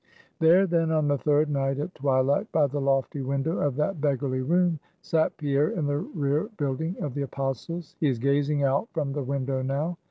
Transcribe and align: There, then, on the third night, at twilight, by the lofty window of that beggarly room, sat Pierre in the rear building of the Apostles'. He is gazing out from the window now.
There, 0.39 0.65
then, 0.65 0.89
on 0.91 1.07
the 1.07 1.17
third 1.19 1.47
night, 1.47 1.77
at 1.77 1.93
twilight, 1.93 2.51
by 2.51 2.65
the 2.65 2.81
lofty 2.81 3.21
window 3.21 3.59
of 3.59 3.75
that 3.75 4.01
beggarly 4.01 4.41
room, 4.41 4.79
sat 5.03 5.37
Pierre 5.37 5.69
in 5.69 5.85
the 5.85 5.99
rear 5.99 6.49
building 6.57 6.95
of 7.01 7.13
the 7.13 7.21
Apostles'. 7.21 7.95
He 7.99 8.07
is 8.07 8.17
gazing 8.17 8.63
out 8.63 8.89
from 8.93 9.13
the 9.13 9.21
window 9.21 9.61
now. 9.61 9.99